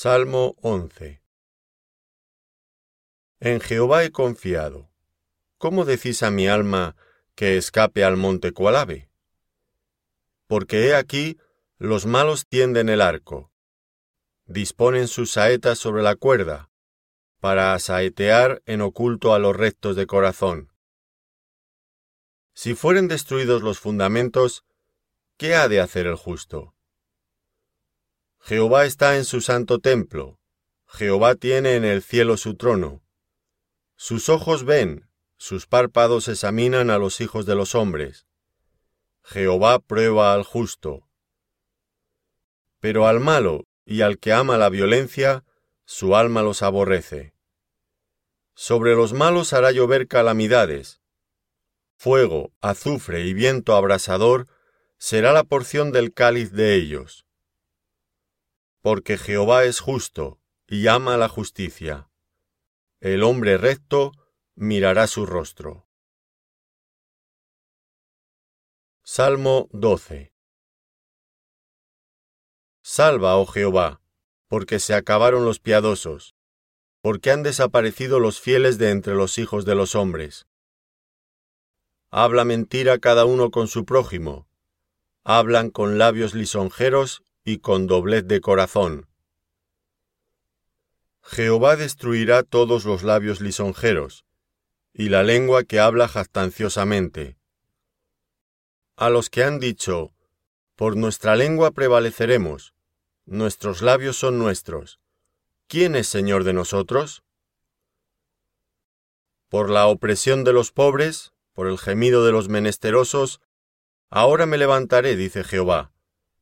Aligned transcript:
Salmo 0.00 0.54
11 0.62 1.24
En 3.40 3.58
Jehová 3.58 4.04
he 4.04 4.12
confiado. 4.12 4.92
¿Cómo 5.56 5.84
decís 5.84 6.22
a 6.22 6.30
mi 6.30 6.46
alma 6.46 6.94
que 7.34 7.56
escape 7.56 8.04
al 8.04 8.16
monte 8.16 8.52
cual? 8.52 9.10
Porque 10.46 10.86
he 10.86 10.94
aquí, 10.94 11.36
los 11.78 12.06
malos 12.06 12.46
tienden 12.46 12.88
el 12.88 13.00
arco, 13.00 13.50
disponen 14.46 15.08
sus 15.08 15.32
saetas 15.32 15.80
sobre 15.80 16.04
la 16.04 16.14
cuerda, 16.14 16.70
para 17.40 17.74
asaetear 17.74 18.62
en 18.66 18.82
oculto 18.82 19.34
a 19.34 19.40
los 19.40 19.56
rectos 19.56 19.96
de 19.96 20.06
corazón. 20.06 20.72
Si 22.54 22.76
fueren 22.76 23.08
destruidos 23.08 23.62
los 23.62 23.80
fundamentos, 23.80 24.64
¿qué 25.36 25.56
ha 25.56 25.66
de 25.66 25.80
hacer 25.80 26.06
el 26.06 26.14
justo? 26.14 26.77
Jehová 28.40 28.86
está 28.86 29.16
en 29.16 29.24
su 29.24 29.40
santo 29.40 29.78
templo, 29.78 30.38
Jehová 30.90 31.34
tiene 31.34 31.76
en 31.76 31.84
el 31.84 32.02
cielo 32.02 32.36
su 32.36 32.54
trono. 32.56 33.02
Sus 33.94 34.28
ojos 34.28 34.64
ven, 34.64 35.08
sus 35.36 35.66
párpados 35.66 36.28
examinan 36.28 36.90
a 36.90 36.98
los 36.98 37.20
hijos 37.20 37.46
de 37.46 37.54
los 37.54 37.74
hombres. 37.74 38.26
Jehová 39.22 39.78
prueba 39.80 40.32
al 40.32 40.44
justo. 40.44 41.06
Pero 42.80 43.06
al 43.06 43.20
malo 43.20 43.66
y 43.84 44.00
al 44.00 44.18
que 44.18 44.32
ama 44.32 44.56
la 44.56 44.70
violencia, 44.70 45.44
su 45.84 46.16
alma 46.16 46.42
los 46.42 46.62
aborrece. 46.62 47.34
Sobre 48.54 48.94
los 48.94 49.12
malos 49.12 49.52
hará 49.52 49.72
llover 49.72 50.08
calamidades. 50.08 51.00
Fuego, 51.96 52.52
azufre 52.60 53.26
y 53.26 53.34
viento 53.34 53.74
abrasador 53.74 54.46
será 54.96 55.32
la 55.32 55.44
porción 55.44 55.92
del 55.92 56.14
cáliz 56.14 56.52
de 56.52 56.74
ellos 56.74 57.27
porque 58.80 59.18
Jehová 59.18 59.64
es 59.64 59.80
justo 59.80 60.40
y 60.66 60.86
ama 60.86 61.16
la 61.16 61.28
justicia. 61.28 62.10
El 63.00 63.22
hombre 63.22 63.58
recto 63.58 64.12
mirará 64.54 65.06
su 65.06 65.26
rostro. 65.26 65.88
Salmo 69.02 69.68
12 69.72 70.32
Salva, 72.82 73.36
oh 73.36 73.46
Jehová, 73.46 74.00
porque 74.46 74.78
se 74.78 74.94
acabaron 74.94 75.44
los 75.44 75.60
piadosos, 75.60 76.34
porque 77.00 77.30
han 77.30 77.42
desaparecido 77.42 78.20
los 78.20 78.40
fieles 78.40 78.78
de 78.78 78.90
entre 78.90 79.14
los 79.14 79.38
hijos 79.38 79.64
de 79.64 79.74
los 79.74 79.94
hombres. 79.94 80.46
Habla 82.10 82.44
mentira 82.44 82.98
cada 82.98 83.24
uno 83.24 83.50
con 83.50 83.68
su 83.68 83.84
prójimo, 83.84 84.48
hablan 85.24 85.70
con 85.70 85.98
labios 85.98 86.34
lisonjeros 86.34 87.22
y 87.48 87.60
con 87.60 87.86
doblez 87.86 88.26
de 88.26 88.42
corazón. 88.42 89.08
Jehová 91.22 91.76
destruirá 91.76 92.42
todos 92.42 92.84
los 92.84 93.02
labios 93.02 93.40
lisonjeros, 93.40 94.26
y 94.92 95.08
la 95.08 95.22
lengua 95.22 95.64
que 95.64 95.80
habla 95.80 96.08
jactanciosamente. 96.08 97.38
A 98.96 99.08
los 99.08 99.30
que 99.30 99.44
han 99.44 99.60
dicho, 99.60 100.12
por 100.76 100.98
nuestra 100.98 101.36
lengua 101.36 101.70
prevaleceremos, 101.70 102.74
nuestros 103.24 103.80
labios 103.80 104.18
son 104.18 104.38
nuestros, 104.38 105.00
¿quién 105.68 105.96
es 105.96 106.06
Señor 106.06 106.44
de 106.44 106.52
nosotros? 106.52 107.22
Por 109.48 109.70
la 109.70 109.86
opresión 109.86 110.44
de 110.44 110.52
los 110.52 110.70
pobres, 110.70 111.32
por 111.54 111.66
el 111.66 111.78
gemido 111.78 112.26
de 112.26 112.32
los 112.32 112.50
menesterosos, 112.50 113.40
ahora 114.10 114.44
me 114.44 114.58
levantaré, 114.58 115.16
dice 115.16 115.44
Jehová, 115.44 115.92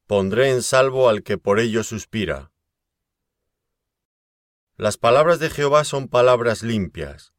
pondré 0.07 0.51
en 0.51 0.63
salvo 0.63 1.09
al 1.09 1.23
que 1.23 1.37
por 1.37 1.59
ello 1.59 1.83
suspira. 1.83 2.53
Las 4.77 4.99
palabras 4.99 5.39
de 5.39 5.51
Jehová 5.51 5.85
son 5.85 6.09
palabras 6.09 6.63
limpias, 6.63 7.33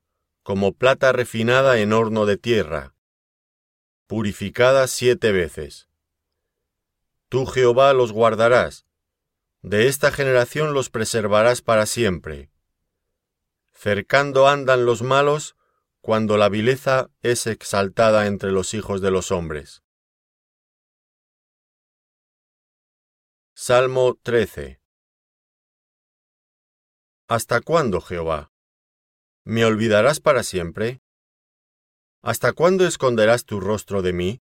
como 0.44 0.74
plata 0.74 1.12
refinada 1.12 1.80
en 1.80 1.94
horno 1.94 2.26
de 2.26 2.38
tierra, 2.38 2.94
purificada 4.08 4.88
siete 4.88 5.32
veces. 5.32 5.88
Tú, 7.30 7.46
Jehová, 7.46 7.94
los 7.94 8.12
guardarás, 8.12 8.86
de 9.62 9.88
esta 9.88 10.12
generación 10.12 10.74
los 10.74 10.90
preservarás 10.90 11.62
para 11.62 11.86
siempre. 11.86 12.50
Cercando 13.72 14.48
andan 14.48 14.86
los 14.86 15.02
malos 15.02 15.56
cuando 16.02 16.38
la 16.38 16.50
vileza 16.50 17.10
es 17.22 17.48
exaltada 17.48 18.28
entre 18.28 18.52
los 18.52 18.74
hijos 18.74 19.02
de 19.02 19.12
los 19.12 19.32
hombres. 19.32 19.84
Salmo 23.60 24.20
13 24.22 24.80
¿Hasta 27.28 27.60
cuándo, 27.60 28.02
Jehová? 28.02 28.52
¿Me 29.46 29.66
olvidarás 29.66 30.20
para 30.20 30.44
siempre? 30.44 31.02
¿Hasta 32.22 32.54
cuándo 32.54 32.86
esconderás 32.86 33.46
tu 33.46 33.60
rostro 33.60 34.04
de 34.04 34.14
mí? 34.14 34.42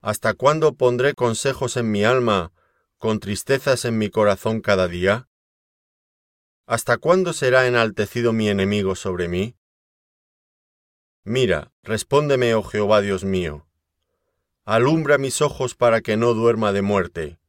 ¿Hasta 0.00 0.34
cuándo 0.34 0.74
pondré 0.74 1.14
consejos 1.14 1.76
en 1.76 1.90
mi 1.90 2.04
alma, 2.04 2.52
con 2.98 3.18
tristezas 3.18 3.84
en 3.84 3.98
mi 3.98 4.10
corazón 4.10 4.60
cada 4.60 4.86
día? 4.86 5.28
¿Hasta 6.66 6.98
cuándo 6.98 7.32
será 7.32 7.66
enaltecido 7.66 8.32
mi 8.32 8.48
enemigo 8.48 8.94
sobre 8.94 9.26
mí? 9.26 9.56
Mira, 11.24 11.72
respóndeme, 11.82 12.54
oh 12.54 12.62
Jehová 12.62 13.00
Dios 13.00 13.24
mío. 13.24 13.66
Alumbra 14.64 15.18
mis 15.18 15.42
ojos 15.42 15.74
para 15.74 16.00
que 16.00 16.16
no 16.16 16.32
duerma 16.32 16.70
de 16.70 16.82
muerte 16.82 17.41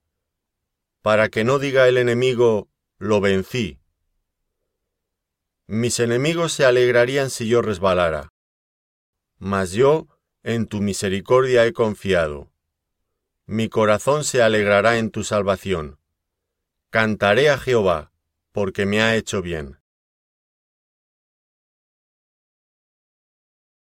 para 1.03 1.27
que 1.27 1.43
no 1.43 1.59
diga 1.59 1.89
el 1.89 1.97
enemigo, 1.97 2.69
lo 2.97 3.19
vencí. 3.19 3.77
Mis 5.67 5.99
enemigos 5.99 6.53
se 6.53 6.63
alegrarían 6.63 7.29
si 7.29 7.45
yo 7.49 7.61
resbalara. 7.61 8.29
Mas 9.37 9.73
yo 9.73 10.07
en 10.43 10.65
tu 10.65 10.79
misericordia 10.79 11.65
he 11.65 11.73
confiado. 11.73 12.53
Mi 13.45 13.67
corazón 13.67 14.23
se 14.23 14.41
alegrará 14.41 14.97
en 14.97 15.11
tu 15.11 15.25
salvación. 15.25 15.99
Cantaré 16.89 17.49
a 17.49 17.57
Jehová, 17.57 18.13
porque 18.53 18.85
me 18.85 19.01
ha 19.01 19.17
hecho 19.17 19.41
bien. 19.41 19.81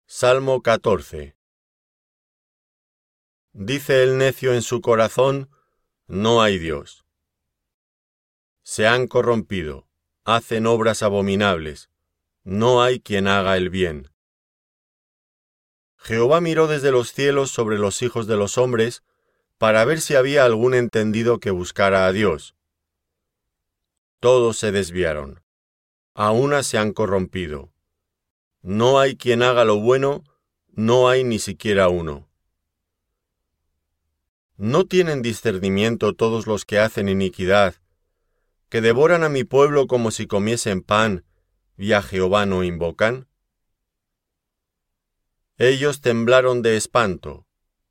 Salmo 0.05 0.61
14 0.61 1.35
Dice 3.51 4.03
el 4.03 4.17
necio 4.17 4.53
en 4.53 4.61
su 4.61 4.79
corazón, 4.79 5.49
no 6.07 6.41
hay 6.41 6.59
Dios 6.59 7.08
se 8.69 8.85
han 8.85 9.07
corrompido, 9.07 9.87
hacen 10.25 10.67
obras 10.67 11.01
abominables, 11.01 11.89
no 12.43 12.83
hay 12.83 12.99
quien 12.99 13.27
haga 13.27 13.57
el 13.57 13.71
bien. 13.71 14.11
Jehová 15.97 16.39
miró 16.39 16.67
desde 16.67 16.91
los 16.91 17.11
cielos 17.11 17.49
sobre 17.49 17.79
los 17.79 18.03
hijos 18.03 18.27
de 18.27 18.37
los 18.37 18.59
hombres, 18.59 19.01
para 19.57 19.83
ver 19.85 20.01
si 20.01 20.13
había 20.13 20.45
algún 20.45 20.75
entendido 20.75 21.39
que 21.39 21.49
buscara 21.49 22.05
a 22.05 22.11
Dios. 22.11 22.53
Todos 24.19 24.59
se 24.59 24.71
desviaron, 24.71 25.41
a 26.13 26.29
una 26.29 26.61
se 26.61 26.77
han 26.77 26.93
corrompido. 26.93 27.71
No 28.61 28.99
hay 28.99 29.15
quien 29.15 29.41
haga 29.41 29.65
lo 29.65 29.79
bueno, 29.79 30.23
no 30.67 31.09
hay 31.09 31.23
ni 31.23 31.39
siquiera 31.39 31.89
uno. 31.89 32.29
¿No 34.57 34.85
tienen 34.85 35.23
discernimiento 35.23 36.13
todos 36.13 36.45
los 36.45 36.65
que 36.65 36.77
hacen 36.77 37.09
iniquidad, 37.09 37.73
que 38.69 38.81
devoran 38.81 39.23
a 39.23 39.29
mi 39.29 39.43
pueblo 39.43 39.87
como 39.87 40.11
si 40.11 40.27
comiesen 40.27 40.81
pan, 40.81 41.25
y 41.75 41.93
a 41.93 42.01
Jehová 42.01 42.45
no 42.45 42.63
invocan? 42.63 43.27
Ellos 45.57 46.01
temblaron 46.01 46.61
de 46.61 46.77
espanto, 46.77 47.47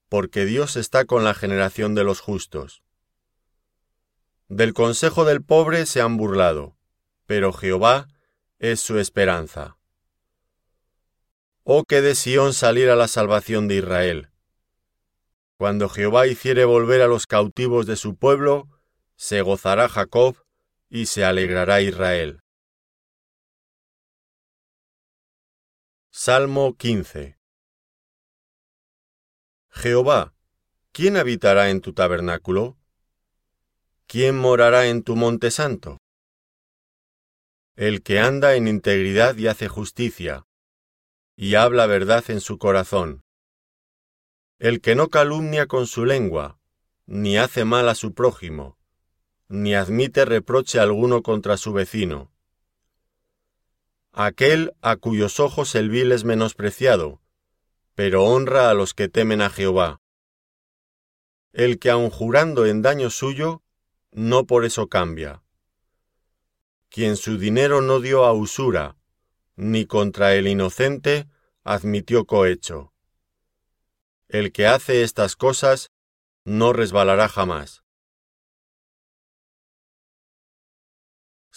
porque 0.09 0.44
Dios 0.44 0.77
está 0.77 1.05
con 1.05 1.25
la 1.25 1.34
generación 1.34 1.94
de 1.94 2.05
los 2.05 2.21
justos. 2.21 2.83
Del 4.49 4.72
consejo 4.72 5.25
del 5.25 5.43
pobre 5.43 5.84
se 5.84 6.00
han 6.00 6.16
burlado, 6.16 6.77
pero 7.27 7.53
Jehová 7.53 8.09
es 8.59 8.81
su 8.81 8.98
esperanza. 8.98 9.77
Oh 11.65 11.84
que 11.84 12.01
de 12.01 12.15
Sión 12.15 12.54
saliera 12.54 12.97
la 12.97 13.09
salvación 13.09 13.69
de 13.69 13.74
Israel. 13.77 14.31
Cuando 15.59 15.89
Jehová 15.89 16.27
hiciere 16.27 16.65
volver 16.65 17.03
a 17.03 17.09
los 17.09 17.27
cautivos 17.27 17.84
de 17.86 17.97
su 17.97 18.16
pueblo, 18.16 18.69
se 19.16 19.42
gozará 19.42 19.89
Jacob 19.89 20.36
y 20.90 21.06
se 21.06 21.24
alegrará 21.24 21.80
Israel. 21.82 22.40
Salmo 26.10 26.76
15 26.76 27.38
Jehová, 29.70 30.34
¿quién 30.92 31.16
habitará 31.16 31.70
en 31.70 31.80
tu 31.80 31.92
tabernáculo? 31.92 32.76
¿Quién 34.06 34.36
morará 34.38 34.86
en 34.86 35.02
tu 35.02 35.14
monte 35.14 35.50
santo? 35.50 35.98
El 37.76 38.02
que 38.02 38.18
anda 38.18 38.56
en 38.56 38.66
integridad 38.66 39.36
y 39.36 39.46
hace 39.46 39.68
justicia, 39.68 40.44
y 41.36 41.54
habla 41.54 41.86
verdad 41.86 42.24
en 42.28 42.40
su 42.40 42.58
corazón. 42.58 43.22
El 44.58 44.80
que 44.80 44.96
no 44.96 45.08
calumnia 45.08 45.66
con 45.66 45.86
su 45.86 46.04
lengua, 46.04 46.58
ni 47.06 47.36
hace 47.36 47.64
mal 47.64 47.88
a 47.88 47.94
su 47.94 48.14
prójimo, 48.14 48.78
ni 49.48 49.74
admite 49.74 50.24
reproche 50.24 50.78
alguno 50.78 51.22
contra 51.22 51.56
su 51.56 51.72
vecino. 51.72 52.30
Aquel 54.12 54.74
a 54.83 54.97
cuyos 54.97 55.41
ojos 55.41 55.74
el 55.74 55.91
vil 55.91 56.12
es 56.12 56.24
menospreciado, 56.24 57.21
pero 57.95 58.24
honra 58.24 58.71
a 58.71 58.74
los 58.74 58.95
que 58.95 59.09
temen 59.09 59.41
a 59.41 59.50
Jehová. 59.50 60.00
El 61.53 61.78
que 61.78 61.91
aun 61.91 62.10
jurando 62.10 62.66
en 62.66 62.83
daño 62.83 63.10
suyo, 63.10 63.62
no 64.10 64.45
por 64.45 64.65
eso 64.65 64.89
cambia. 64.89 65.42
Quien 66.91 67.16
su 67.16 67.39
dinero 67.39 67.80
no 67.80 68.00
dio 68.00 68.24
a 68.24 68.33
usura, 68.33 68.97
ni 69.56 69.86
contra 69.86 70.34
el 70.34 70.47
inocente 70.47 71.27
admitió 71.65 72.24
cohecho. 72.24 72.92
El 74.28 74.53
que 74.53 74.66
hace 74.66 75.03
estas 75.03 75.36
cosas 75.36 75.91
no 76.45 76.72
resbalará 76.72 77.28
jamás. 77.28 77.83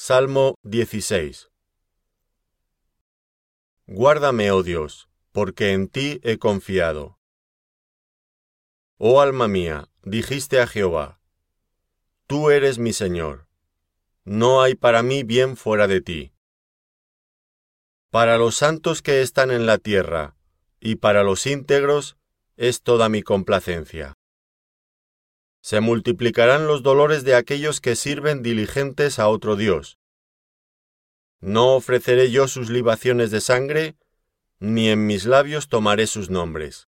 Salmo 0.03 0.55
16 0.63 1.51
Guárdame, 3.85 4.49
oh 4.49 4.63
Dios, 4.63 5.09
porque 5.31 5.73
en 5.73 5.89
ti 5.89 6.19
he 6.23 6.39
confiado. 6.39 7.19
Oh 8.97 9.21
alma 9.21 9.47
mía, 9.47 9.89
dijiste 10.01 10.59
a 10.59 10.65
Jehová, 10.65 11.21
Tú 12.25 12.49
eres 12.49 12.79
mi 12.79 12.93
Señor. 12.93 13.47
No 14.23 14.63
hay 14.63 14.73
para 14.73 15.03
mí 15.03 15.21
bien 15.21 15.55
fuera 15.55 15.85
de 15.85 16.01
ti. 16.01 16.33
Para 18.09 18.39
los 18.39 18.55
santos 18.55 19.03
que 19.03 19.21
están 19.21 19.51
en 19.51 19.67
la 19.67 19.77
tierra, 19.77 20.35
y 20.79 20.95
para 20.95 21.21
los 21.21 21.45
íntegros, 21.45 22.17
es 22.57 22.81
toda 22.81 23.07
mi 23.07 23.21
complacencia. 23.21 24.17
Se 25.61 25.79
multiplicarán 25.79 26.67
los 26.67 26.83
dolores 26.83 27.23
de 27.23 27.35
aquellos 27.35 27.81
que 27.81 27.95
sirven 27.95 28.41
diligentes 28.41 29.19
a 29.19 29.27
otro 29.27 29.55
Dios. 29.55 29.99
No 31.39 31.75
ofreceré 31.75 32.31
yo 32.31 32.47
sus 32.47 32.69
libaciones 32.69 33.31
de 33.31 33.41
sangre, 33.41 33.95
ni 34.59 34.89
en 34.89 35.05
mis 35.07 35.25
labios 35.25 35.69
tomaré 35.69 36.07
sus 36.07 36.29
nombres. 36.29 36.87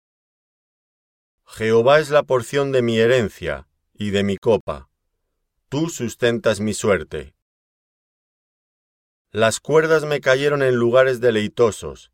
Jehová 1.46 2.00
es 2.00 2.10
la 2.10 2.24
porción 2.24 2.72
de 2.72 2.82
mi 2.82 2.98
herencia 3.00 3.68
y 3.94 4.10
de 4.10 4.24
mi 4.24 4.38
copa. 4.38 4.90
Tú 5.70 5.90
sustentas 5.90 6.60
mi 6.60 6.74
suerte. 6.74 7.36
Las 9.32 9.60
cuerdas 9.60 10.06
me 10.06 10.22
cayeron 10.22 10.64
en 10.64 10.76
lugares 10.76 11.20
deleitosos, 11.20 12.12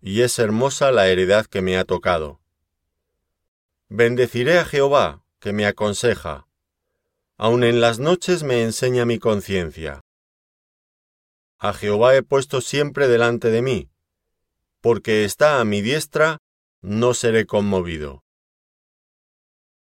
y 0.00 0.22
es 0.22 0.38
hermosa 0.38 0.90
la 0.90 1.08
heredad 1.08 1.46
que 1.46 1.62
me 1.62 1.78
ha 1.78 1.84
tocado. 1.84 2.40
Bendeciré 3.88 4.58
a 4.58 4.64
Jehová, 4.64 5.23
que 5.44 5.52
me 5.52 5.66
aconseja. 5.66 6.48
Aun 7.36 7.64
en 7.64 7.82
las 7.82 7.98
noches 7.98 8.44
me 8.44 8.62
enseña 8.62 9.04
mi 9.04 9.18
conciencia. 9.18 10.00
A 11.58 11.74
Jehová 11.74 12.16
he 12.16 12.22
puesto 12.22 12.62
siempre 12.62 13.08
delante 13.08 13.50
de 13.50 13.60
mí, 13.60 13.90
porque 14.80 15.26
está 15.26 15.60
a 15.60 15.66
mi 15.66 15.82
diestra, 15.82 16.38
no 16.80 17.12
seré 17.12 17.44
conmovido. 17.44 18.24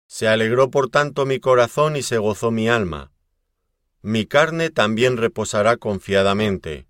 Se 0.08 0.30
alegró 0.30 0.72
por 0.72 0.88
tanto 0.88 1.26
mi 1.26 1.42
corazón 1.42 1.98
y 1.98 2.02
se 2.02 2.18
gozó 2.18 2.52
mi 2.52 2.70
alma. 2.70 3.12
Mi 4.02 4.26
carne 4.26 4.70
también 4.70 5.18
reposará 5.18 5.76
confiadamente. 5.76 6.88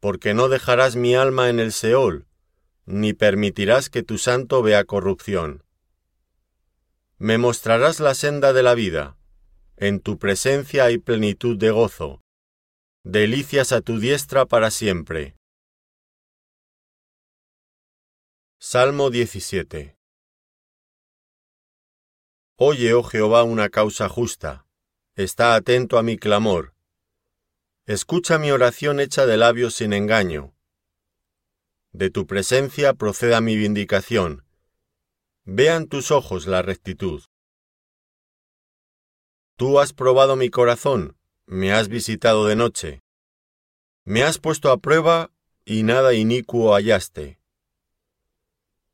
Porque 0.00 0.32
no 0.32 0.48
dejarás 0.48 0.96
mi 0.96 1.14
alma 1.14 1.50
en 1.50 1.60
el 1.60 1.72
Seol, 1.74 2.26
ni 2.86 3.12
permitirás 3.12 3.90
que 3.90 4.02
tu 4.02 4.16
santo 4.16 4.62
vea 4.62 4.84
corrupción. 4.84 5.67
Me 7.20 7.36
mostrarás 7.36 7.98
la 7.98 8.14
senda 8.14 8.52
de 8.52 8.62
la 8.62 8.74
vida. 8.74 9.18
En 9.76 9.98
tu 9.98 10.20
presencia 10.20 10.84
hay 10.84 10.98
plenitud 10.98 11.58
de 11.58 11.72
gozo. 11.72 12.22
Delicias 13.02 13.72
a 13.72 13.80
tu 13.80 13.98
diestra 13.98 14.46
para 14.46 14.70
siempre. 14.70 15.36
Salmo 18.60 19.10
17 19.10 19.96
Oye, 22.54 22.94
oh 22.94 23.02
Jehová, 23.02 23.42
una 23.42 23.68
causa 23.68 24.08
justa. 24.08 24.64
Está 25.16 25.56
atento 25.56 25.98
a 25.98 26.04
mi 26.04 26.18
clamor. 26.18 26.72
Escucha 27.86 28.38
mi 28.38 28.52
oración 28.52 29.00
hecha 29.00 29.26
de 29.26 29.38
labios 29.38 29.74
sin 29.74 29.92
engaño. 29.92 30.54
De 31.90 32.10
tu 32.10 32.28
presencia 32.28 32.94
proceda 32.94 33.40
mi 33.40 33.56
vindicación 33.56 34.47
Vean 35.50 35.86
tus 35.86 36.10
ojos 36.10 36.46
la 36.46 36.60
rectitud. 36.60 37.22
Tú 39.56 39.80
has 39.80 39.94
probado 39.94 40.36
mi 40.36 40.50
corazón, 40.50 41.16
me 41.46 41.72
has 41.72 41.88
visitado 41.88 42.46
de 42.46 42.54
noche. 42.54 43.02
Me 44.04 44.24
has 44.24 44.36
puesto 44.36 44.70
a 44.70 44.76
prueba 44.76 45.30
y 45.64 45.84
nada 45.84 46.12
inicuo 46.12 46.74
hallaste. 46.74 47.40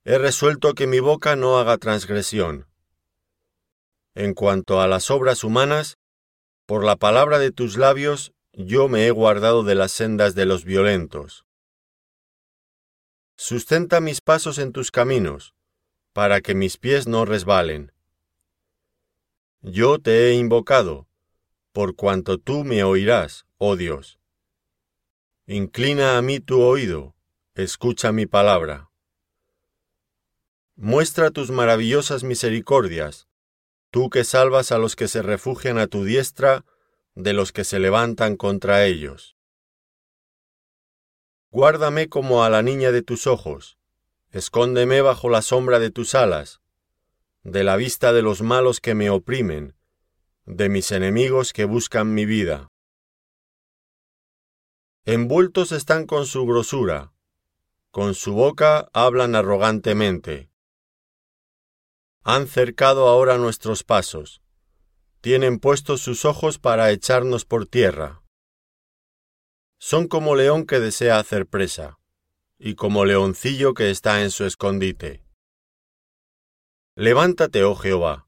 He 0.04 0.16
resuelto 0.16 0.74
que 0.74 0.86
mi 0.86 1.00
boca 1.00 1.34
no 1.34 1.58
haga 1.58 1.76
transgresión. 1.76 2.68
En 4.14 4.32
cuanto 4.32 4.80
a 4.80 4.86
las 4.86 5.10
obras 5.10 5.42
humanas, 5.42 5.98
por 6.66 6.84
la 6.84 6.94
palabra 6.94 7.40
de 7.40 7.50
tus 7.50 7.76
labios 7.76 8.32
yo 8.52 8.86
me 8.86 9.08
he 9.08 9.10
guardado 9.10 9.64
de 9.64 9.74
las 9.74 9.90
sendas 9.90 10.36
de 10.36 10.46
los 10.46 10.64
violentos. 10.64 11.46
Sustenta 13.36 14.00
mis 14.00 14.20
pasos 14.20 14.58
en 14.58 14.70
tus 14.70 14.92
caminos, 14.92 15.52
para 16.14 16.40
que 16.40 16.54
mis 16.54 16.78
pies 16.78 17.08
no 17.08 17.24
resbalen. 17.24 17.92
Yo 19.62 19.98
te 19.98 20.28
he 20.28 20.34
invocado, 20.34 21.08
por 21.72 21.96
cuanto 21.96 22.38
tú 22.38 22.62
me 22.62 22.84
oirás, 22.84 23.46
oh 23.58 23.74
Dios. 23.74 24.20
Inclina 25.46 26.16
a 26.16 26.22
mí 26.22 26.38
tu 26.38 26.62
oído, 26.62 27.16
escucha 27.56 28.12
mi 28.12 28.26
palabra. 28.26 28.90
Muestra 30.76 31.32
tus 31.32 31.50
maravillosas 31.50 32.22
misericordias, 32.22 33.26
tú 33.90 34.08
que 34.08 34.22
salvas 34.22 34.70
a 34.70 34.78
los 34.78 34.94
que 34.94 35.08
se 35.08 35.20
refugian 35.20 35.78
a 35.78 35.88
tu 35.88 36.04
diestra, 36.04 36.64
de 37.16 37.32
los 37.32 37.50
que 37.50 37.64
se 37.64 37.80
levantan 37.80 38.36
contra 38.36 38.86
ellos. 38.86 39.36
Guárdame 41.50 42.08
como 42.08 42.44
a 42.44 42.50
la 42.50 42.62
niña 42.62 42.92
de 42.92 43.02
tus 43.02 43.26
ojos, 43.26 43.78
Escóndeme 44.34 45.00
bajo 45.00 45.30
la 45.30 45.42
sombra 45.42 45.78
de 45.78 45.92
tus 45.92 46.16
alas, 46.16 46.60
de 47.44 47.62
la 47.62 47.76
vista 47.76 48.12
de 48.12 48.20
los 48.20 48.42
malos 48.42 48.80
que 48.80 48.96
me 48.96 49.08
oprimen, 49.08 49.76
de 50.44 50.68
mis 50.68 50.90
enemigos 50.90 51.52
que 51.52 51.64
buscan 51.64 52.14
mi 52.14 52.26
vida. 52.26 52.72
Envueltos 55.04 55.70
están 55.70 56.06
con 56.06 56.26
su 56.26 56.44
grosura, 56.46 57.12
con 57.92 58.16
su 58.16 58.32
boca 58.32 58.88
hablan 58.92 59.36
arrogantemente. 59.36 60.50
Han 62.24 62.48
cercado 62.48 63.06
ahora 63.06 63.38
nuestros 63.38 63.84
pasos, 63.84 64.42
tienen 65.20 65.60
puestos 65.60 66.00
sus 66.00 66.24
ojos 66.24 66.58
para 66.58 66.90
echarnos 66.90 67.44
por 67.44 67.66
tierra. 67.66 68.24
Son 69.78 70.08
como 70.08 70.34
león 70.34 70.66
que 70.66 70.80
desea 70.80 71.20
hacer 71.20 71.46
presa 71.46 72.00
y 72.66 72.76
como 72.76 73.04
leoncillo 73.04 73.74
que 73.74 73.90
está 73.90 74.22
en 74.22 74.30
su 74.30 74.46
escondite. 74.46 75.22
Levántate, 76.94 77.62
oh 77.62 77.74
Jehová, 77.74 78.26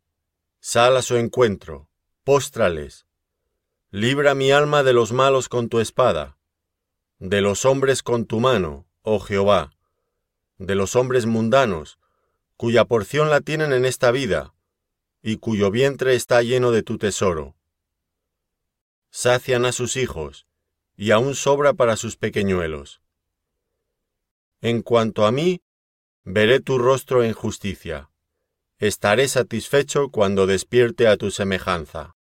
sal 0.61 0.99
a 0.99 1.01
su 1.01 1.17
encuentro, 1.17 1.89
póstrales. 2.23 3.07
Libra 3.91 4.35
mi 4.35 4.53
alma 4.53 4.83
de 4.83 4.93
los 4.93 5.13
malos 5.13 5.49
con 5.49 5.71
tu 5.71 5.81
espada, 5.81 6.37
de 7.19 7.41
los 7.41 7.65
hombres 7.65 8.03
con 8.03 8.27
tu 8.27 8.39
mano, 8.39 8.87
oh 9.01 9.21
Jehová, 9.21 9.73
de 10.59 10.75
los 10.75 10.97
hombres 10.97 11.25
mundanos, 11.25 11.99
cuya 12.59 12.85
porción 12.85 13.31
la 13.31 13.41
tienen 13.41 13.73
en 13.73 13.87
esta 13.87 14.11
vida, 14.11 14.55
y 15.23 15.39
cuyo 15.39 15.71
vientre 15.71 16.15
está 16.15 16.43
lleno 16.43 16.73
de 16.73 16.83
tu 16.83 16.99
tesoro. 16.99 17.57
Sacian 19.09 19.65
a 19.65 19.73
sus 19.73 19.97
hijos, 19.97 20.47
y 20.95 21.13
aún 21.13 21.35
sobra 21.35 21.73
para 21.73 21.97
sus 21.97 22.19
pequeñuelos. 22.19 23.01
En 24.73 24.83
cuanto 24.83 25.27
a 25.27 25.31
mí, 25.31 25.63
veré 26.25 26.59
tu 26.59 26.77
rostro 26.77 27.23
en 27.23 27.35
justicia. 27.35 28.11
Estaré 28.79 29.29
satisfecho 29.29 30.11
cuando 30.11 30.49
despierte 30.49 31.07
a 31.07 31.17
tu 31.17 31.31
semejanza. 31.31 32.17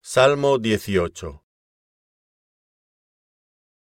Salmo 0.00 0.58
18 0.58 1.44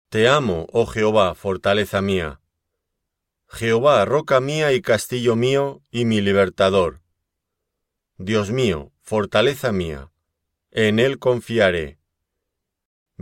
Te 0.09 0.27
amo, 0.27 0.67
oh 0.73 0.87
Jehová, 0.87 1.37
fortaleza 1.37 2.03
mía. 2.03 2.41
Jehová, 3.47 4.05
roca 4.05 4.41
mía 4.41 4.73
y 4.73 4.83
castillo 4.83 5.37
mío 5.37 5.85
y 5.93 6.05
mi 6.05 6.21
libertador. 6.21 7.01
Dios 8.17 8.51
mío, 8.51 8.93
fortaleza 9.03 9.71
mía, 9.71 10.11
en 10.73 10.99
él 10.99 11.21
confiaré 11.21 12.02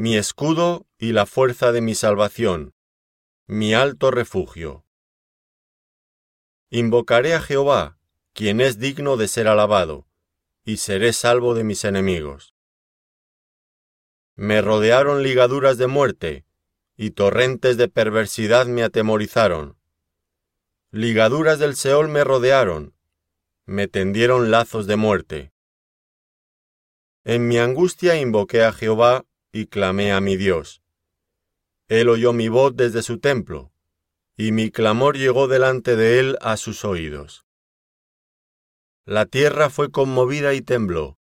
mi 0.01 0.17
escudo 0.17 0.87
y 0.97 1.13
la 1.13 1.27
fuerza 1.27 1.73
de 1.73 1.83
mi 1.83 1.95
salvación, 1.95 2.73
mi 3.47 3.75
alto 3.75 4.11
refugio. 4.11 4.87
Invocaré 6.71 7.35
a 7.35 7.41
Jehová, 7.43 7.99
quien 8.33 8.63
es 8.63 8.79
digno 8.79 9.19
de 9.19 9.29
ser 9.29 9.47
alabado, 9.47 10.09
y 10.65 10.79
seré 10.79 11.13
salvo 11.13 11.53
de 11.53 11.65
mis 11.65 11.85
enemigos. 11.85 12.55
Me 14.37 14.63
rodearon 14.63 15.23
ligaduras 15.23 15.77
de 15.77 15.87
muerte, 15.87 16.47
y 16.97 17.11
torrentes 17.11 17.77
de 17.77 17.89
perversidad 17.89 18.65
me 18.65 18.83
atemorizaron. 18.83 19.77
Ligaduras 20.93 21.59
del 21.59 21.77
Seol 21.77 22.09
me 22.09 22.25
rodearon, 22.25 22.95
me 23.67 23.87
tendieron 23.87 24.51
lazos 24.51 24.87
de 24.87 24.97
muerte. 24.97 25.53
En 27.23 27.49
mi 27.49 27.59
angustia 27.59 28.19
invoqué 28.19 28.65
a 28.65 28.73
Jehová 28.73 29.27
y 29.53 29.67
clamé 29.67 30.13
a 30.13 30.21
mi 30.21 30.37
Dios. 30.37 30.83
Él 31.89 32.09
oyó 32.09 32.33
mi 32.33 32.49
voz 32.49 32.77
desde 32.77 33.03
su 33.03 33.19
templo, 33.19 33.73
y 34.37 34.53
mi 34.53 34.71
clamor 34.71 35.17
llegó 35.17 35.49
delante 35.49 35.97
de 35.97 36.21
él 36.21 36.39
a 36.41 36.57
sus 36.57 36.85
oídos. 36.85 37.45
La 39.05 39.27
tierra 39.27 39.71
fue 39.71 39.91
conmovida 39.91 40.55
y 40.55 40.63
tembló, 40.63 41.19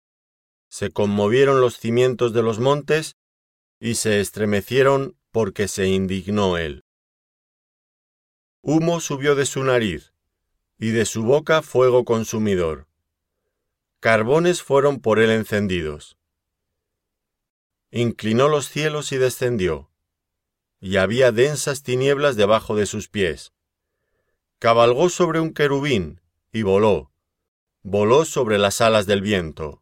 se 0.67 0.91
conmovieron 0.91 1.61
los 1.61 1.79
cimientos 1.79 2.33
de 2.33 2.43
los 2.43 2.59
montes, 2.59 3.15
y 3.79 3.95
se 3.95 4.19
estremecieron 4.19 5.17
porque 5.31 5.67
se 5.67 5.87
indignó 5.87 6.57
él. 6.57 6.83
Humo 8.61 8.99
subió 8.99 9.35
de 9.35 9.45
su 9.45 9.63
nariz, 9.63 10.13
y 10.77 10.89
de 10.89 11.05
su 11.05 11.23
boca 11.23 11.61
fuego 11.61 12.03
consumidor. 12.03 12.87
Carbones 13.99 14.61
fueron 14.61 14.99
por 14.99 15.19
él 15.19 15.31
encendidos. 15.31 16.17
Inclinó 17.91 18.49
los 18.49 18.67
cielos 18.67 19.11
y 19.11 19.17
descendió, 19.17 19.89
y 20.79 20.97
había 20.97 21.31
densas 21.31 21.83
tinieblas 21.83 22.35
debajo 22.35 22.75
de 22.75 22.85
sus 22.85 23.07
pies. 23.07 23.53
Cabalgó 24.59 25.09
sobre 25.09 25.39
un 25.39 25.53
querubín, 25.53 26.21
y 26.51 26.63
voló, 26.63 27.11
voló 27.83 28.25
sobre 28.25 28.57
las 28.57 28.81
alas 28.81 29.05
del 29.05 29.21
viento. 29.21 29.81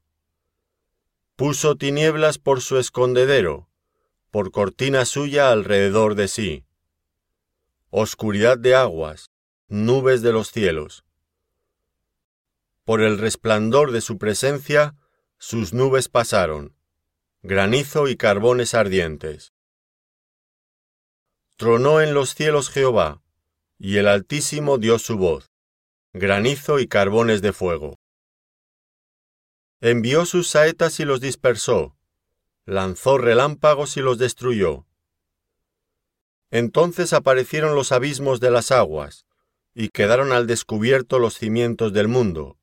Puso 1.36 1.76
tinieblas 1.76 2.38
por 2.38 2.62
su 2.62 2.78
escondedero, 2.78 3.70
por 4.30 4.52
cortina 4.52 5.06
suya 5.06 5.52
alrededor 5.52 6.14
de 6.16 6.28
sí. 6.28 6.66
Oscuridad 7.90 8.58
de 8.58 8.76
aguas, 8.76 9.32
nubes 9.68 10.22
de 10.22 10.32
los 10.32 10.52
cielos. 10.52 11.06
Por 12.84 13.02
el 13.02 13.18
resplandor 13.18 13.92
de 13.92 14.02
su 14.02 14.20
presencia, 14.20 14.96
sus 15.40 15.74
nubes 15.74 16.08
pasaron, 16.08 16.75
granizo 17.48 18.08
y 18.08 18.18
carbones 18.18 18.74
ardientes. 18.74 19.54
Tronó 21.58 22.02
en 22.02 22.16
los 22.16 22.34
cielos 22.34 22.72
Jehová, 22.72 23.22
y 23.78 23.98
el 23.98 24.08
Altísimo 24.08 24.80
dio 24.80 24.98
su 24.98 25.16
voz, 25.18 25.52
granizo 26.12 26.80
y 26.80 26.88
carbones 26.88 27.44
de 27.44 27.54
fuego. 27.54 28.00
Envió 29.80 30.26
sus 30.26 30.48
saetas 30.48 31.00
y 31.00 31.06
los 31.06 31.22
dispersó, 31.22 31.96
lanzó 32.66 33.20
relámpagos 33.20 33.96
y 33.96 34.02
los 34.02 34.18
destruyó. 34.18 34.88
Entonces 36.50 37.14
aparecieron 37.14 37.76
los 37.76 37.92
abismos 37.92 38.40
de 38.40 38.50
las 38.50 38.72
aguas, 38.72 39.28
y 39.76 39.90
quedaron 39.90 40.32
al 40.32 40.48
descubierto 40.48 41.20
los 41.20 41.36
cimientos 41.36 41.94
del 41.94 42.08
mundo. 42.08 42.58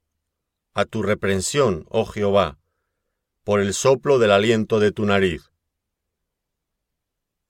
A 0.75 0.87
tu 0.87 1.05
reprensión, 1.05 1.87
oh 1.89 2.05
Jehová, 2.05 2.59
por 3.45 3.61
el 3.61 3.75
soplo 3.75 4.19
del 4.19 4.31
aliento 4.31 4.81
de 4.81 4.93
tu 4.93 5.05
nariz. 5.05 5.51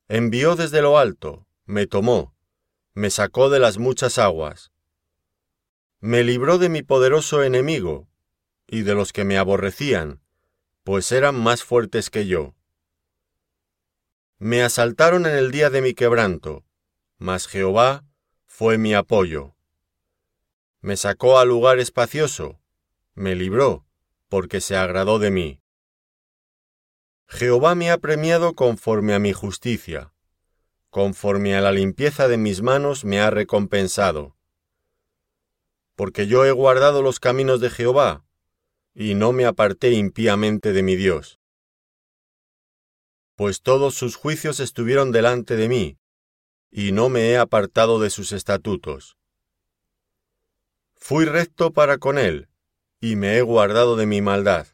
Envió 0.08 0.56
desde 0.56 0.82
lo 0.82 0.98
alto, 0.98 1.46
me 1.64 1.86
tomó, 1.86 2.34
me 2.94 3.10
sacó 3.10 3.50
de 3.50 3.58
las 3.58 3.78
muchas 3.78 4.18
aguas. 4.18 4.72
Me 6.00 6.24
libró 6.24 6.58
de 6.58 6.68
mi 6.68 6.82
poderoso 6.82 7.42
enemigo 7.42 8.08
y 8.66 8.82
de 8.82 8.94
los 8.94 9.12
que 9.12 9.24
me 9.24 9.38
aborrecían, 9.38 10.20
pues 10.82 11.12
eran 11.12 11.34
más 11.34 11.62
fuertes 11.62 12.10
que 12.10 12.26
yo. 12.26 12.54
Me 14.38 14.62
asaltaron 14.62 15.26
en 15.26 15.36
el 15.36 15.52
día 15.52 15.70
de 15.70 15.80
mi 15.80 15.94
quebranto, 15.94 16.64
mas 17.18 17.46
Jehová 17.46 18.04
fue 18.46 18.78
mi 18.78 18.94
apoyo. 18.94 19.54
Me 20.80 20.96
sacó 20.96 21.38
a 21.38 21.44
lugar 21.44 21.78
espacioso, 21.78 22.60
me 23.14 23.36
libró, 23.36 23.86
porque 24.28 24.60
se 24.60 24.76
agradó 24.76 25.20
de 25.20 25.30
mí. 25.30 25.61
Jehová 27.34 27.74
me 27.74 27.90
ha 27.90 27.96
premiado 27.96 28.54
conforme 28.54 29.14
a 29.14 29.18
mi 29.18 29.32
justicia, 29.32 30.12
conforme 30.90 31.56
a 31.56 31.62
la 31.62 31.72
limpieza 31.72 32.28
de 32.28 32.36
mis 32.36 32.60
manos 32.60 33.06
me 33.06 33.20
ha 33.20 33.30
recompensado. 33.30 34.36
Porque 35.94 36.26
yo 36.26 36.44
he 36.44 36.52
guardado 36.52 37.00
los 37.00 37.20
caminos 37.20 37.58
de 37.62 37.70
Jehová, 37.70 38.22
y 38.94 39.14
no 39.14 39.32
me 39.32 39.46
aparté 39.46 39.92
impíamente 39.92 40.74
de 40.74 40.82
mi 40.82 40.94
Dios. 40.94 41.40
Pues 43.34 43.62
todos 43.62 43.94
sus 43.94 44.14
juicios 44.16 44.60
estuvieron 44.60 45.10
delante 45.10 45.56
de 45.56 45.70
mí, 45.70 45.98
y 46.70 46.92
no 46.92 47.08
me 47.08 47.30
he 47.30 47.38
apartado 47.38 47.98
de 47.98 48.10
sus 48.10 48.32
estatutos. 48.32 49.16
Fui 50.96 51.24
recto 51.24 51.72
para 51.72 51.96
con 51.96 52.18
él, 52.18 52.50
y 53.00 53.16
me 53.16 53.38
he 53.38 53.40
guardado 53.40 53.96
de 53.96 54.04
mi 54.04 54.20
maldad. 54.20 54.66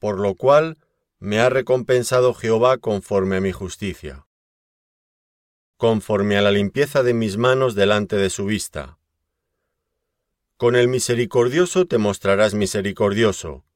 Por 0.00 0.18
lo 0.18 0.34
cual 0.34 0.76
me 1.20 1.38
ha 1.38 1.50
recompensado 1.50 2.32
Jehová 2.32 2.78
conforme 2.78 3.36
a 3.36 3.40
mi 3.42 3.52
justicia, 3.52 4.26
conforme 5.76 6.38
a 6.38 6.42
la 6.42 6.50
limpieza 6.50 7.02
de 7.02 7.12
mis 7.12 7.36
manos 7.36 7.74
delante 7.74 8.16
de 8.16 8.30
su 8.30 8.46
vista. 8.46 8.98
Con 10.56 10.76
el 10.76 10.88
misericordioso 10.88 11.84
te 11.84 11.98
mostrarás 11.98 12.54
misericordioso, 12.54 13.66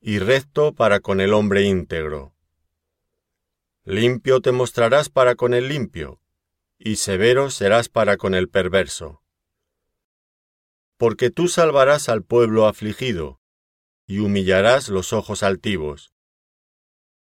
y 0.00 0.18
recto 0.18 0.74
para 0.74 1.00
con 1.00 1.22
el 1.22 1.32
hombre 1.32 1.62
íntegro. 1.62 2.34
Limpio 3.84 4.42
te 4.42 4.52
mostrarás 4.52 5.08
para 5.08 5.34
con 5.34 5.54
el 5.54 5.68
limpio, 5.68 6.20
y 6.78 6.96
severo 6.96 7.48
serás 7.48 7.88
para 7.88 8.18
con 8.18 8.34
el 8.34 8.50
perverso. 8.50 9.22
Porque 10.98 11.30
tú 11.30 11.48
salvarás 11.48 12.10
al 12.10 12.22
pueblo 12.22 12.66
afligido, 12.66 13.40
y 14.06 14.18
humillarás 14.18 14.90
los 14.90 15.14
ojos 15.14 15.42
altivos 15.42 16.12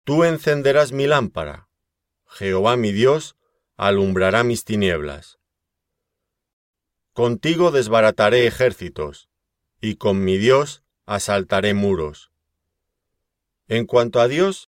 Tú 0.04 0.24
encenderás 0.24 0.92
mi 0.94 1.06
lámpara, 1.06 1.70
Jehová 2.26 2.76
mi 2.76 2.92
Dios 2.92 3.36
alumbrará 3.78 4.44
mis 4.44 4.66
tinieblas. 4.66 5.38
Contigo 7.14 7.70
desbarataré 7.70 8.48
ejércitos, 8.48 9.30
y 9.80 9.98
con 9.98 10.24
mi 10.24 10.38
Dios 10.38 10.84
asaltaré 11.06 11.76
muros. 11.76 12.32
En 13.68 13.86
cuanto 13.86 14.20
a 14.20 14.28
Dios, 14.28 14.72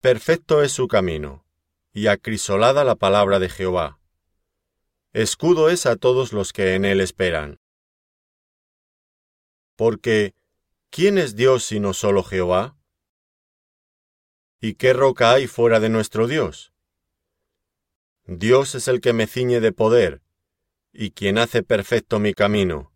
perfecto 0.00 0.62
es 0.62 0.72
su 0.72 0.88
camino, 0.88 1.44
y 1.92 2.06
acrisolada 2.06 2.84
la 2.84 2.94
palabra 2.94 3.40
de 3.40 3.50
Jehová. 3.50 4.00
Escudo 5.12 5.68
es 5.68 5.84
a 5.84 5.96
todos 5.96 6.32
los 6.32 6.54
que 6.54 6.74
en 6.74 6.86
él 6.86 7.02
esperan. 7.02 7.60
Porque, 9.76 10.34
¿quién 10.88 11.18
es 11.18 11.36
Dios 11.36 11.64
sino 11.64 11.92
solo 11.92 12.22
Jehová? 12.22 12.77
¿Y 14.60 14.74
qué 14.74 14.92
roca 14.92 15.30
hay 15.30 15.46
fuera 15.46 15.78
de 15.78 15.88
nuestro 15.88 16.26
Dios? 16.26 16.72
Dios 18.26 18.74
es 18.74 18.88
el 18.88 19.00
que 19.00 19.12
me 19.12 19.28
ciñe 19.28 19.60
de 19.60 19.70
poder, 19.70 20.20
y 20.92 21.12
quien 21.12 21.38
hace 21.38 21.62
perfecto 21.62 22.18
mi 22.18 22.34
camino, 22.34 22.92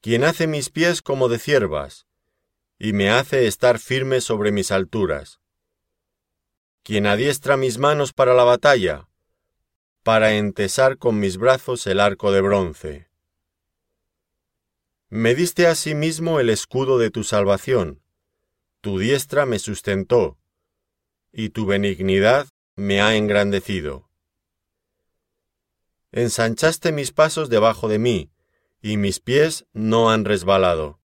quien 0.00 0.24
hace 0.24 0.48
mis 0.48 0.68
pies 0.68 1.00
como 1.00 1.28
de 1.28 1.38
ciervas, 1.38 2.08
y 2.76 2.92
me 2.92 3.08
hace 3.08 3.46
estar 3.46 3.78
firme 3.78 4.20
sobre 4.20 4.50
mis 4.50 4.72
alturas, 4.72 5.38
quien 6.82 7.06
adiestra 7.06 7.56
mis 7.56 7.78
manos 7.78 8.12
para 8.12 8.34
la 8.34 8.42
batalla, 8.42 9.08
para 10.02 10.34
entesar 10.34 10.98
con 10.98 11.20
mis 11.20 11.36
brazos 11.36 11.86
el 11.86 12.00
arco 12.00 12.32
de 12.32 12.40
bronce. 12.40 13.08
Me 15.08 15.36
diste 15.36 15.68
asimismo 15.68 16.40
el 16.40 16.50
escudo 16.50 16.98
de 16.98 17.12
tu 17.12 17.22
salvación, 17.22 18.01
tu 18.82 18.98
diestra 18.98 19.46
me 19.46 19.60
sustentó, 19.60 20.38
y 21.32 21.50
tu 21.50 21.66
benignidad 21.66 22.48
me 22.74 23.00
ha 23.00 23.14
engrandecido. 23.14 24.10
Ensanchaste 26.10 26.90
mis 26.90 27.12
pasos 27.12 27.48
debajo 27.48 27.88
de 27.88 28.00
mí, 28.00 28.32
y 28.82 28.96
mis 28.96 29.20
pies 29.20 29.66
no 29.72 30.10
han 30.10 30.24
resbalado. 30.24 31.00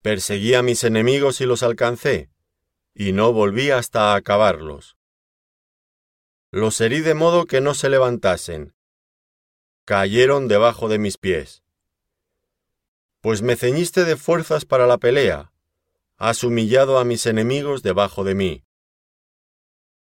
Perseguí 0.00 0.54
a 0.54 0.62
mis 0.62 0.82
enemigos 0.82 1.42
y 1.42 1.46
los 1.46 1.62
alcancé, 1.62 2.30
y 2.94 3.12
no 3.12 3.34
volví 3.34 3.70
hasta 3.70 4.14
acabarlos. 4.14 4.96
Los 6.50 6.80
herí 6.80 7.00
de 7.00 7.14
modo 7.14 7.44
que 7.44 7.60
no 7.60 7.74
se 7.74 7.90
levantasen. 7.90 8.74
Cayeron 9.84 10.48
debajo 10.48 10.88
de 10.88 10.98
mis 10.98 11.18
pies. 11.18 11.62
Pues 13.20 13.42
me 13.42 13.56
ceñiste 13.56 14.06
de 14.06 14.16
fuerzas 14.16 14.64
para 14.64 14.86
la 14.86 14.96
pelea, 14.96 15.51
Has 16.24 16.44
humillado 16.44 17.00
a 17.00 17.04
mis 17.04 17.26
enemigos 17.26 17.82
debajo 17.82 18.22
de 18.22 18.36
mí. 18.36 18.64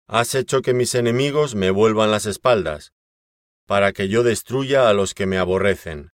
Has 0.08 0.34
hecho 0.34 0.63
que 0.63 0.74
mis 0.74 0.96
enemigos 0.96 1.54
me 1.54 1.70
vuelvan 1.70 2.10
las 2.10 2.25
espaldas, 2.25 2.96
para 3.68 3.94
que 3.94 4.10
yo 4.10 4.24
destruya 4.24 4.89
a 4.89 4.94
los 4.94 5.13
que 5.13 5.28
me 5.28 5.38
aborrecen. 5.38 6.10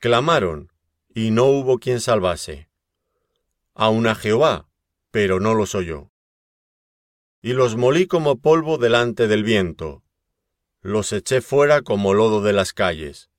Clamaron, 0.00 0.72
y 1.14 1.30
no 1.30 1.44
hubo 1.44 1.78
quien 1.78 2.00
salvase. 2.00 2.68
Aun 3.72 4.08
a 4.08 4.16
Jehová, 4.16 4.68
pero 5.12 5.38
no 5.38 5.54
los 5.54 5.76
oyó. 5.76 6.10
Y 7.40 7.52
los 7.52 7.76
molí 7.76 8.08
como 8.08 8.40
polvo 8.40 8.78
delante 8.78 9.28
del 9.28 9.44
viento, 9.44 10.02
los 10.80 11.12
eché 11.12 11.40
fuera 11.40 11.82
como 11.82 12.14
lodo 12.14 12.42
de 12.42 12.52
las 12.52 12.72
calles. 12.72 13.30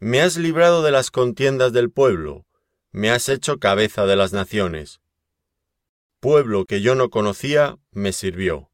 Me 0.00 0.20
has 0.20 0.38
librado 0.38 0.82
de 0.82 0.90
las 0.90 1.12
contiendas 1.12 1.72
del 1.72 1.88
pueblo, 1.92 2.46
me 2.92 3.10
has 3.10 3.30
hecho 3.30 3.58
cabeza 3.58 4.04
de 4.04 4.16
las 4.16 4.34
naciones. 4.34 5.00
Pueblo 6.20 6.66
que 6.66 6.82
yo 6.82 6.94
no 6.94 7.08
conocía, 7.08 7.78
me 7.90 8.12
sirvió. 8.12 8.70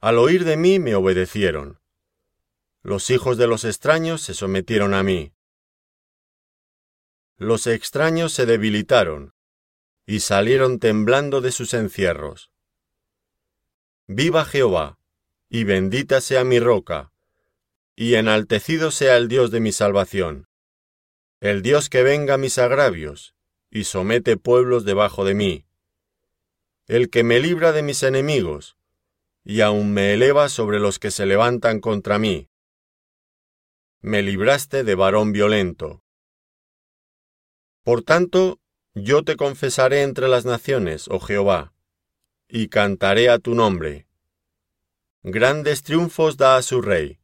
Al 0.00 0.18
oír 0.18 0.44
de 0.44 0.56
mí 0.56 0.78
me 0.78 0.94
obedecieron. 0.94 1.80
Los 2.82 3.10
hijos 3.10 3.38
de 3.38 3.46
los 3.46 3.64
extraños 3.64 4.20
se 4.20 4.34
sometieron 4.34 4.92
a 4.92 5.02
mí. 5.02 5.32
Los 7.36 7.66
extraños 7.66 8.32
se 8.32 8.44
debilitaron 8.44 9.34
y 10.04 10.20
salieron 10.20 10.78
temblando 10.78 11.40
de 11.40 11.52
sus 11.52 11.72
encierros. 11.74 12.50
Viva 14.06 14.44
Jehová, 14.44 14.98
y 15.48 15.64
bendita 15.64 16.20
sea 16.20 16.44
mi 16.44 16.60
roca, 16.60 17.12
y 17.94 18.14
enaltecido 18.14 18.90
sea 18.90 19.16
el 19.16 19.28
Dios 19.28 19.50
de 19.50 19.60
mi 19.60 19.72
salvación, 19.72 20.48
el 21.42 21.60
Dios 21.60 21.90
que 21.90 22.04
venga 22.04 22.38
mis 22.38 22.56
agravios, 22.58 23.34
y 23.68 23.82
somete 23.82 24.36
pueblos 24.36 24.84
debajo 24.84 25.24
de 25.24 25.34
mí, 25.34 25.66
el 26.86 27.10
que 27.10 27.24
me 27.24 27.40
libra 27.40 27.72
de 27.72 27.82
mis 27.82 28.04
enemigos, 28.04 28.76
y 29.42 29.60
aun 29.60 29.92
me 29.92 30.14
eleva 30.14 30.48
sobre 30.48 30.78
los 30.78 31.00
que 31.00 31.10
se 31.10 31.26
levantan 31.26 31.80
contra 31.80 32.20
mí. 32.20 32.48
Me 34.02 34.22
libraste 34.22 34.84
de 34.84 34.94
varón 34.94 35.32
violento. 35.32 36.04
Por 37.82 38.04
tanto, 38.04 38.60
yo 38.94 39.24
te 39.24 39.34
confesaré 39.34 40.02
entre 40.02 40.28
las 40.28 40.44
naciones, 40.44 41.08
oh 41.08 41.18
Jehová, 41.18 41.74
y 42.46 42.68
cantaré 42.68 43.30
a 43.30 43.40
tu 43.40 43.56
nombre. 43.56 44.06
Grandes 45.24 45.82
triunfos 45.82 46.36
da 46.36 46.56
a 46.56 46.62
su 46.62 46.82
rey, 46.82 47.18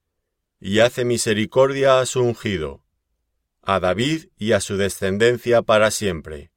y 0.58 0.80
hace 0.80 1.04
misericordia 1.04 2.00
a 2.00 2.06
su 2.06 2.20
ungido, 2.20 2.82
a 3.62 3.80
David 3.80 4.26
y 4.38 4.52
a 4.52 4.60
su 4.60 4.76
descendencia 4.76 5.62
para 5.62 5.90
siempre. 5.90 6.46